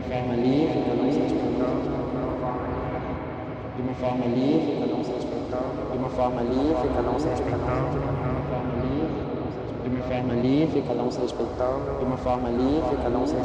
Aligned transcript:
uma 0.00 0.08
forma 0.08 0.32
livre, 0.34 0.82
cada 0.88 1.02
um 1.02 1.12
se 1.12 1.20
respeitando, 1.20 1.84
de 3.76 3.82
uma 3.82 3.92
forma 3.94 4.24
livre, 4.24 4.78
cada 4.80 4.94
um 4.96 5.04
se 5.04 5.12
respeitando, 5.12 5.92
de 5.92 5.98
uma 5.98 6.08
forma 6.08 6.40
livre, 6.42 6.88
cada 6.94 7.10
um 7.10 7.18
se 7.18 7.28
respeitando, 7.28 8.00
de 8.00 8.06
uma 9.92 10.00
forma 10.00 10.34
livre, 10.40 10.80
cada 10.88 11.02
um 11.02 11.10
se 11.10 11.20
respeitando, 11.20 11.98
de 11.98 12.04
uma 12.04 12.16
forma 12.16 12.48
livre, 12.48 12.94
cada 12.94 13.18
um 13.18 13.26
se 13.26 13.36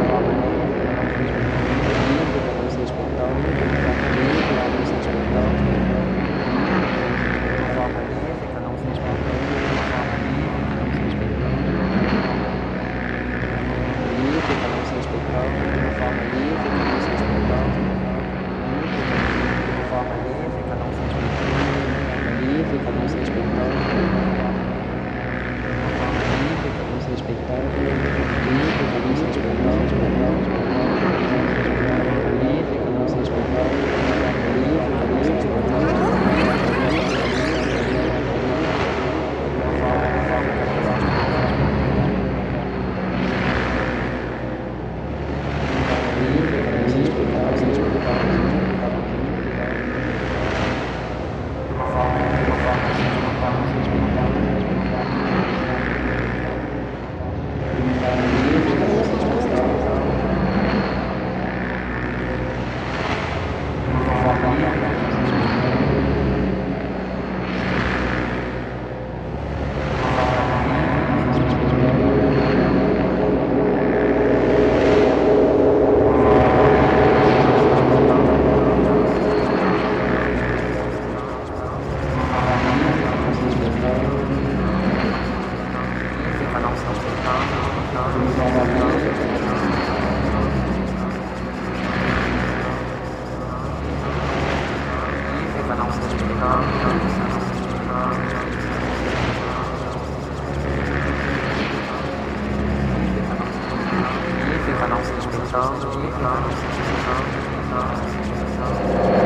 sensação, 105.57 105.81
sensação, 105.81 107.25
sensação, 107.33 107.97
sensação, 108.23 108.75
sensação. 108.77 109.26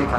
Music 0.00 0.14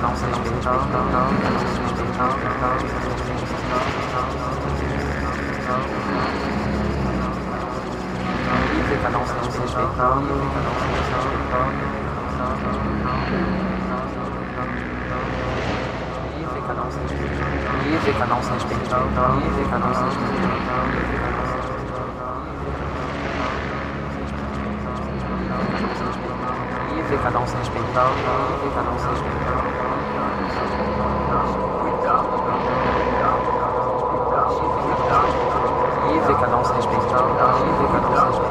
announcement. 18.21 18.61
Music 19.41 19.73
announcement. 19.73 21.60
Fica 27.11 27.29
não 27.31 27.45
se 27.45 27.57
respeitando, 27.57 28.15
fica 28.63 28.81
não 28.83 28.97
se 28.97 29.07
respeitando. 29.09 29.81
E 36.09 36.21
fica 36.21 36.47
não 36.47 36.63
se. 36.63 38.50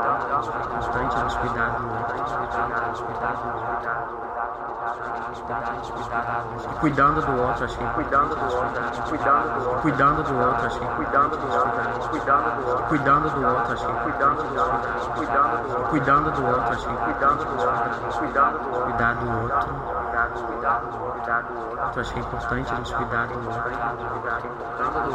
E 6.69 6.79
cuidando 6.79 7.21
do 7.21 7.41
outro, 7.41 7.63
assim. 7.63 7.87
Cuidando 7.93 8.35
do 8.35 8.43
outro, 8.43 8.83
cuidando 9.07 9.53
do 9.53 9.69
outro, 9.69 9.81
Cuidando 9.81 10.23
do 10.23 10.37
outro, 10.37 10.65
assim. 10.67 10.85
cuidando 10.95 11.37
do 11.37 11.47
outro, 11.47 11.71
cuidando 12.09 12.49
do 12.51 12.67
outro, 12.67 12.87
Cuidando 12.87 13.29
do 13.29 13.45
outro, 13.45 13.73
assim. 13.73 13.93
cuidando 14.03 14.43
do 14.43 14.59
outro, 14.59 14.81
cuidando 15.15 15.61
do 15.61 15.71
outro, 15.71 15.89
Cuidando 15.89 16.31
do 16.31 16.45
outro, 16.45 16.73
assim. 16.73 16.95
cuidando 16.95 17.45
do 17.45 17.51
outro, 17.51 18.19
cuidando 18.19 18.59
do 18.59 18.69
outro, 18.69 18.83
Cuidar 18.83 19.15
do 19.15 19.27
outro. 19.41 20.00
Cuidado, 20.39 20.87
cuidado, 20.87 21.11
cuidado 21.11 21.47
do 21.47 21.59
outro. 21.59 21.91
Eu 21.95 22.01
acho 22.01 22.13
que 22.13 22.19
é 22.19 22.21
importante 22.21 22.73
nos 22.73 22.91
cuidar 22.93 23.27
do 23.27 23.33
outro. 23.35 23.61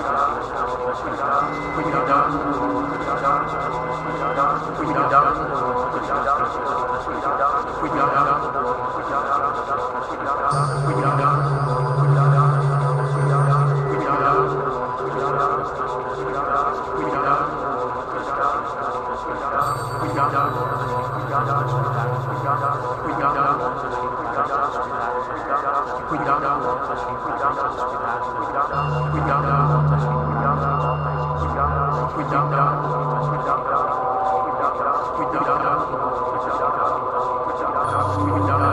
Cuidado. 38.25 38.64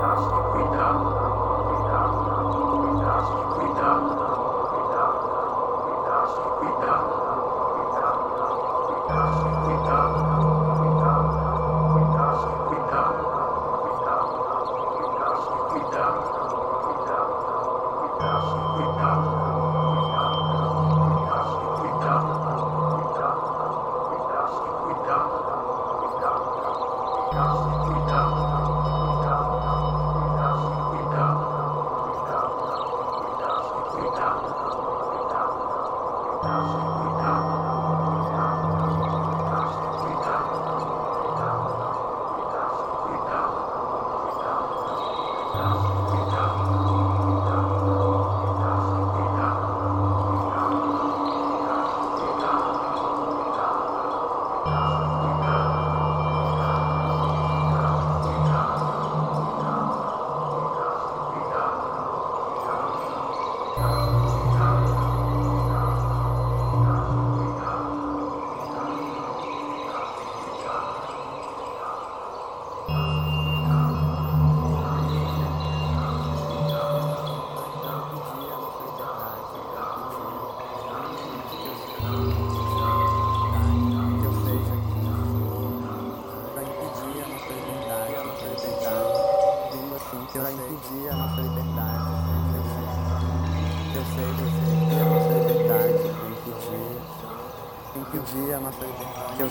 Para 0.00 0.40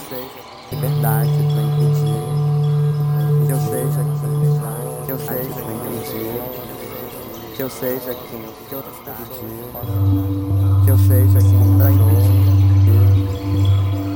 seja 0.09 0.41
liberdade 0.71 1.29
para 1.29 1.61
impedir, 1.61 2.17
que 3.45 3.51
eu 3.51 3.59
seja 3.59 4.01
liberdade, 4.27 5.05
que 5.05 5.11
eu 5.11 5.19
seja 5.19 5.53
para 5.53 5.73
impedir, 5.73 6.41
que 7.55 7.61
eu 7.61 7.69
seja 7.69 8.15
quem 8.15 8.41
eu 8.73 8.81
impedir, 8.81 9.69
que 10.83 10.89
eu 10.89 10.97
seja 10.97 11.39
quem 11.39 11.77
para 11.77 11.91
impedir. 11.91 12.59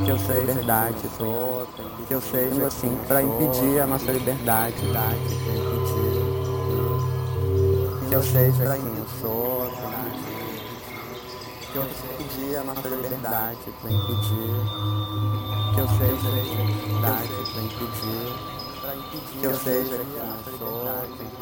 Que 0.03 0.11
eu 0.11 0.17
seja 0.19 0.53
sou, 1.17 1.67
que 2.07 2.13
eu 2.13 2.21
seja 2.21 2.67
assim 2.67 2.97
para 3.07 3.21
impedir 3.21 3.79
a 3.79 3.87
nossa 3.87 4.11
liberdade, 4.11 4.73
que 8.09 8.13
eu 8.13 8.23
seja 8.23 8.75
quem 8.75 9.02
que 11.73 11.79
eu 11.79 11.85
impedir 11.85 12.55
a 12.55 12.63
nossa 12.63 12.87
liberdade, 12.87 13.57
para 13.81 13.91
impedir 13.91 14.53
que 15.73 15.79
eu 15.79 15.87
seja 15.87 16.29
liberdade, 16.29 17.29
para 17.51 17.61
impedir 17.63 18.29
que 19.39 19.43
eu 19.43 19.55
seja 19.55 19.97
quem 19.97 20.21
eu 20.21 20.57
sou, 20.59 20.85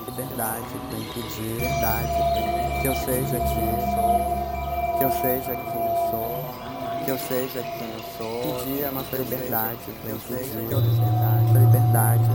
liberdade, 0.08 0.66
para 0.88 1.00
impedir 1.00 1.56
verdade, 1.60 2.16
que 2.82 2.88
eu 2.88 2.96
seja 2.96 3.38
quem 3.42 3.66
eu 3.68 3.80
sou, 3.92 4.20
que 4.98 5.04
eu 5.04 5.12
seja 5.12 5.54
quem 5.54 5.82
eu 5.84 5.96
sou, 6.10 6.32
que 7.04 7.12
eu 7.12 7.18
seja 7.18 7.62
quem 7.62 7.90
eu 7.92 8.00
sou, 8.18 8.60
pedir 8.60 8.86
a 8.86 8.92
nossa 8.94 9.18
liberdade, 9.18 9.80
para 10.02 10.12
impedir 10.12 10.62
a 10.62 11.60
liberdade, 11.60 12.30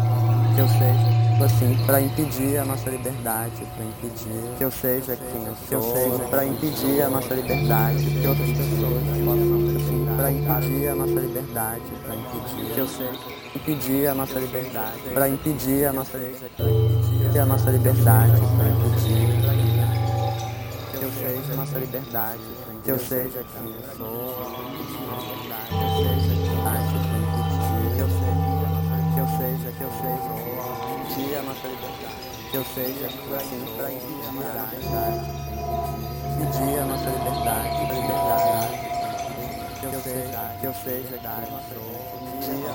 que 0.55 0.61
eu 0.61 0.69
seja 0.69 1.25
assim, 1.45 1.76
para 1.85 2.00
impedir 2.00 2.59
a 2.59 2.64
nossa 2.64 2.88
liberdade, 2.88 3.66
para 3.76 3.85
impedir 3.85 4.57
que 4.57 4.64
eu 4.64 4.71
seja 4.71 5.16
quem 5.16 5.45
eu 5.45 5.55
sou, 5.55 5.66
que 5.69 5.75
eu 5.75 5.83
seja, 5.83 6.25
para 6.31 6.45
impedir 6.45 7.02
a 7.02 7.11
nossa 7.11 7.35
liberdade, 7.35 8.05
que 8.05 8.26
outras 8.26 8.50
pessoas 8.50 9.02
possam, 9.25 9.76
assim, 9.76 10.07
para 10.16 10.31
impedir 10.31 10.88
a 10.88 10.95
nossa 10.95 11.21
liberdade, 11.21 11.83
para 12.05 12.14
impedir 12.14 12.75
que 12.75 12.78
eu 12.78 12.88
seja, 12.88 13.21
impedir 13.55 14.07
a 14.07 14.14
nossa 14.14 14.38
liberdade, 14.38 15.00
para 15.12 15.28
impedir 15.28 15.85
a 15.87 15.93
nossa, 15.93 16.19
impedir 16.19 17.38
a 17.38 17.47
nossa 17.47 17.71
liberdade, 17.71 18.33
para 18.57 18.69
impedir 18.69 19.26
que 20.99 21.05
eu 21.05 21.12
seja 21.12 21.52
a 21.52 21.57
nossa 21.57 21.78
liberdade, 21.78 22.40
que 22.85 22.90
eu 22.90 22.99
seja 22.99 23.45
quem 23.52 23.73
eu 23.73 23.83
sou, 23.97 24.35
que 27.97 28.00
eu 28.00 28.09
seja 28.09 28.57
que 29.16 29.21
eu 29.21 29.26
seja, 29.28 29.73
que 29.73 29.83
eu 29.83 29.90
seja, 29.90 30.56
que 31.16 31.23
eu 31.23 31.32
seja, 31.32 31.32
impedir 31.32 31.38
a 31.38 31.42
nossa 31.42 31.66
liberdade, 31.66 32.20
que 32.50 32.56
eu 32.56 32.64
seja 32.64 33.06
assim 33.06 33.64
para 33.75 33.90
impedir 33.90 34.20
a 34.20 34.32
a 36.78 36.85
nossa 36.85 37.08
liberdade, 37.08 37.80
liberdade, 37.94 38.76
que 39.80 39.87
eu 39.87 39.92
seja, 40.02 40.52
que 40.61 40.66
eu 40.66 40.75
seja, 40.75 41.16
que 41.16 41.25
eu 41.25 41.61
sou, 41.73 41.88
impedir 42.23 42.66
a 42.66 42.75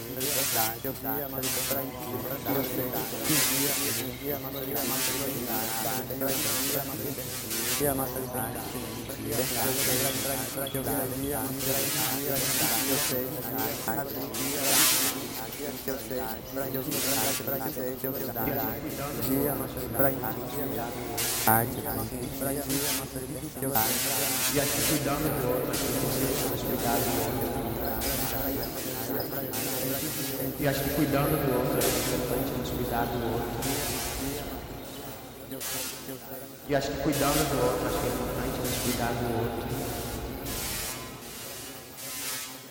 E 24.53 24.59
acho 24.59 24.71
que 24.71 24.81
cuidando 24.89 25.41
do 25.41 25.47
outro, 25.49 25.71
acho 25.71 25.83
que 25.83 25.91
você 25.91 26.65
cuidar 26.67 26.97
do 26.97 27.45
outro. 27.45 27.60
E 30.59 30.67
acho 30.67 30.83
que 30.83 30.89
cuidando 30.91 31.31
do 31.31 31.53
outro, 31.57 31.77
é 31.77 31.87
importante 31.87 32.51
nos 32.59 32.69
cuidar 32.69 33.05
do 33.05 33.33
outro. 33.33 33.59
E 36.67 36.75
acho 36.75 36.91
que 36.91 36.97
cuidando 37.01 37.49
do 37.49 37.57
outro, 37.65 37.87
acho 37.87 37.99
que 37.99 38.07
é 38.07 38.11
importante 38.11 38.57
nos 38.59 38.77
cuidar 38.83 39.13
do 39.13 39.25
outro. 39.41 39.67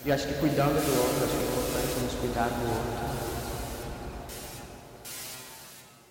E 0.04 0.12
acho 0.12 0.26
que 0.26 0.34
cuidando 0.34 0.80
do 0.80 0.92
outro, 1.00 1.24
acho 1.24 1.36
que 1.36 1.42
é 1.42 1.46
importante 1.46 2.00
nos 2.00 2.14
cuidar 2.20 2.48
do 2.48 2.64
outro. 2.70 3.10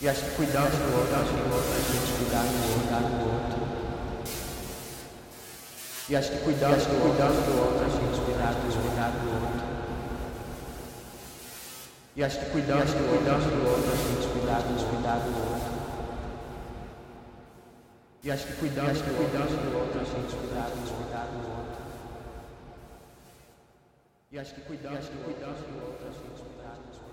E 0.01 0.07
acho 0.07 0.21
que 0.21 0.31
cuidando 0.35 0.75
do 0.77 0.97
outro, 0.97 1.15
acho 1.15 1.31
que 1.31 1.35
é 1.35 1.45
importante 1.45 1.91
nos 1.99 2.11
cuidar 2.17 2.43
do 2.43 2.55
outro. 2.55 3.59
E 6.09 6.15
acho 6.15 6.31
que 6.31 6.37
cuidando, 6.39 6.75
do 6.75 7.61
outro, 7.61 7.85
acho 7.85 7.97
que 7.99 8.05
nos 8.05 8.19
cuidar, 8.25 8.53
nos 8.65 8.73
cuidar 8.73 9.11
do 9.11 9.29
outro. 9.29 9.68
E 12.19 12.23
acho 12.25 12.37
que 12.37 12.47
cuidando, 12.47 12.83
acho 12.83 12.97
que 12.97 13.03
cuidando 13.07 13.49
do 13.49 13.69
outro, 13.69 13.91
que 13.95 14.11
nos 14.11 14.25
cuidar, 14.25 14.59
nos 14.65 14.83
cuidar 14.83 15.19
do 15.19 15.31
outro. 15.39 15.71
E 18.21 18.29
acho 18.29 18.45
que 18.45 18.53
cuidando, 18.59 18.91
acho 18.91 19.03
que 19.05 19.09
cuidando 19.11 19.55
do 19.55 19.77
outro, 19.79 19.99
que 20.01 20.19
nos 20.19 20.33
cuidar, 20.33 20.69
nos 20.75 20.91
cuidar 20.91 21.27
do 21.31 21.37
outro. 21.47 21.83
E 24.33 24.37
acho 24.37 24.53
que 24.53 24.61
cuidando, 24.67 24.97
acho 24.97 25.11
que 25.11 25.17
cuidando 25.23 25.63
do 25.63 25.79
outro, 25.79 25.95
cuidar, 25.95 26.11
nos 26.11 26.41
cuidar 26.43 26.75
do 26.75 26.91
outro. 26.91 27.08